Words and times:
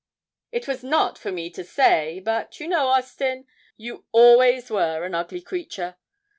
'It 0.51 0.67
was 0.67 0.83
not 0.83 1.15
for 1.19 1.31
me 1.31 1.47
to 1.51 1.63
say 1.63 2.19
but 2.19 2.59
you 2.59 2.67
know, 2.67 2.87
Austin, 2.87 3.45
you 3.77 4.03
always 4.11 4.71
were 4.71 5.05
an 5.05 5.13
ugly 5.13 5.41
creature. 5.43 5.95